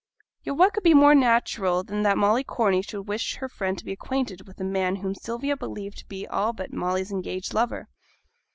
[0.41, 3.85] Yet what could be more natural than that Molly Corney should wish her friend to
[3.85, 7.87] be acquainted with the man whom Sylvia believed to be all but Molly's engaged lover?